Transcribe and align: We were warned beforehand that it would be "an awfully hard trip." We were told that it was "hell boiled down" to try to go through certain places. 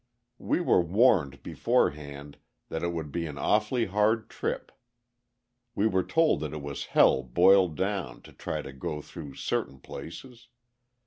We 0.39 0.61
were 0.61 0.81
warned 0.81 1.43
beforehand 1.43 2.39
that 2.69 2.81
it 2.81 2.91
would 2.91 3.11
be 3.11 3.27
"an 3.27 3.37
awfully 3.37 3.85
hard 3.85 4.29
trip." 4.31 4.71
We 5.75 5.85
were 5.85 6.01
told 6.01 6.39
that 6.39 6.53
it 6.53 6.61
was 6.63 6.87
"hell 6.97 7.21
boiled 7.21 7.75
down" 7.77 8.23
to 8.23 8.33
try 8.33 8.63
to 8.63 8.73
go 8.73 9.03
through 9.03 9.35
certain 9.35 9.79
places. 9.79 10.47